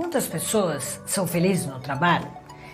[0.00, 2.26] Quantas pessoas são felizes no trabalho?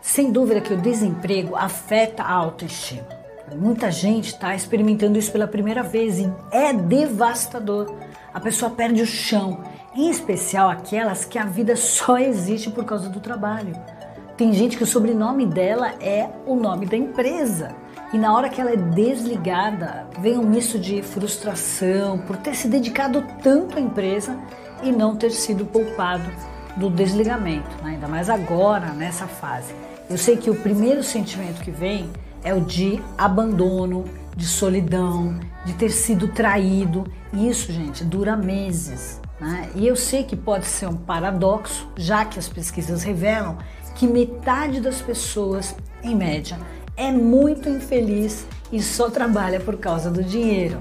[0.00, 3.06] Sem dúvida que o desemprego afeta a autoestima.
[3.54, 7.94] Muita gente está experimentando isso pela primeira vez e é devastador.
[8.32, 9.62] A pessoa perde o chão,
[9.94, 13.76] em especial aquelas que a vida só existe por causa do trabalho.
[14.34, 17.76] Tem gente que o sobrenome dela é o nome da empresa.
[18.14, 22.66] E na hora que ela é desligada, vem um misto de frustração por ter se
[22.66, 24.40] dedicado tanto à empresa
[24.82, 26.30] e não ter sido poupado
[26.80, 27.90] do desligamento, né?
[27.90, 29.74] ainda mais agora nessa fase.
[30.08, 32.10] Eu sei que o primeiro sentimento que vem
[32.42, 37.04] é o de abandono, de solidão, de ter sido traído.
[37.32, 39.20] E isso, gente, dura meses.
[39.38, 39.68] Né?
[39.74, 43.58] E eu sei que pode ser um paradoxo, já que as pesquisas revelam
[43.94, 46.58] que metade das pessoas, em média,
[46.96, 50.80] é muito infeliz e só trabalha por causa do dinheiro,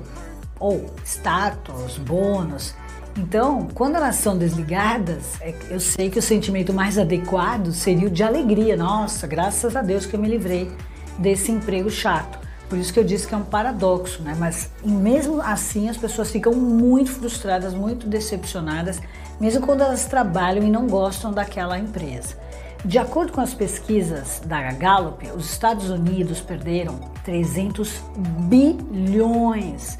[0.57, 2.73] ou status, bônus.
[3.17, 8.09] Então, quando elas são desligadas, é eu sei que o sentimento mais adequado seria o
[8.09, 8.77] de alegria.
[8.77, 10.71] Nossa, graças a Deus que eu me livrei
[11.17, 12.39] desse emprego chato.
[12.69, 14.35] Por isso que eu disse que é um paradoxo, né?
[14.37, 19.01] Mas mesmo assim as pessoas ficam muito frustradas, muito decepcionadas,
[19.39, 22.37] mesmo quando elas trabalham e não gostam daquela empresa.
[22.85, 28.01] De acordo com as pesquisas da Gallup, os Estados Unidos perderam 300
[28.47, 29.97] bilhões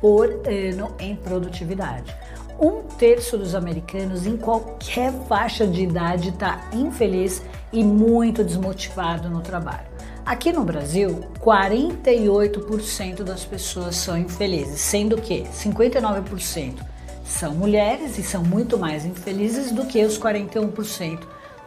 [0.00, 2.12] por ano em produtividade.
[2.58, 9.42] Um terço dos americanos em qualquer faixa de idade está infeliz e muito desmotivado no
[9.42, 9.86] trabalho.
[10.24, 16.76] Aqui no Brasil, 48% das pessoas são infelizes, sendo que 59%
[17.24, 21.20] são mulheres e são muito mais infelizes do que os 41%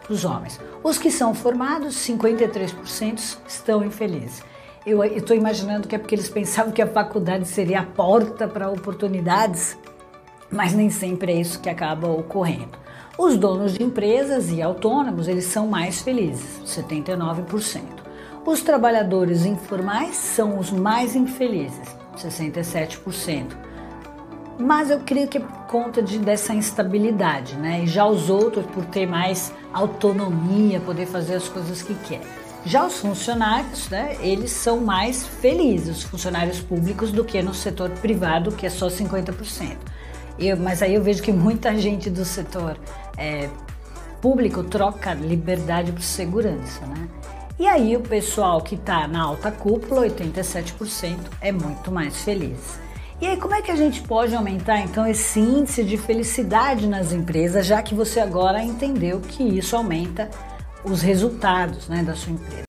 [0.10, 0.60] dos homens.
[0.84, 4.42] Os que são formados, 53% estão infelizes.
[4.86, 8.70] Eu estou imaginando que é porque eles pensavam que a faculdade seria a porta para
[8.70, 9.78] oportunidades,
[10.52, 12.78] mas nem sempre é isso que acaba ocorrendo.
[13.18, 17.82] Os donos de empresas e autônomos, eles são mais felizes, 79%.
[18.46, 23.58] Os trabalhadores informais são os mais infelizes, 67%.
[24.58, 27.84] Mas eu creio que é por conta de, dessa instabilidade, né?
[27.84, 32.22] E já os outros por ter mais autonomia, poder fazer as coisas que quer.
[32.66, 37.90] Já os funcionários, né, eles são mais felizes, os funcionários públicos, do que no setor
[37.90, 39.78] privado, que é só 50%.
[40.40, 42.78] Eu, mas aí eu vejo que muita gente do setor
[43.18, 43.50] é,
[44.22, 47.08] público troca liberdade por segurança, né?
[47.60, 52.80] E aí o pessoal que está na alta cúpula, 87%, é muito mais feliz.
[53.20, 57.12] E aí como é que a gente pode aumentar então esse índice de felicidade nas
[57.12, 60.30] empresas, já que você agora entendeu que isso aumenta
[60.86, 62.56] os resultados né, da sua empresa?